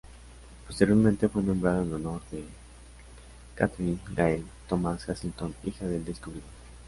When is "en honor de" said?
1.83-2.43